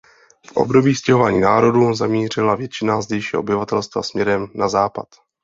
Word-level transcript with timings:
V 0.47 0.57
období 0.57 0.95
stěhování 0.95 1.39
národů 1.39 1.93
zamířila 1.93 2.55
většina 2.55 3.01
zdejšího 3.01 3.39
obyvatelstvo 3.39 4.03
směrem 4.03 4.47
na 4.55 4.69
západ. 4.69 5.05